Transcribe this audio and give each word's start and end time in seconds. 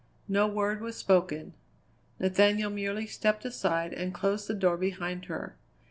No 0.27 0.47
word 0.47 0.81
was 0.81 0.95
spoken. 0.95 1.53
Nathaniel 2.19 2.71
merely 2.71 3.05
stepped 3.05 3.45
aside 3.45 3.93
and 3.93 4.15
closed 4.15 4.47
the 4.47 4.55
door 4.55 4.75
behind 4.75 5.25
her. 5.25 5.59